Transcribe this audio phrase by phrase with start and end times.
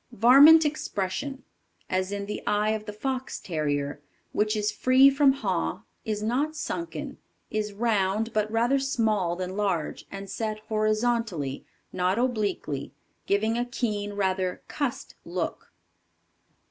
[0.11, 1.43] Varmint Expression.
[1.87, 6.55] As in the eye of the Fox Terrier, which is free from Haw, is not
[6.55, 7.19] Sunken,
[7.51, 12.95] is round but rather small than large, and set horizontally, not obliquely,
[13.27, 15.71] giving a keen, rather "cussed" look.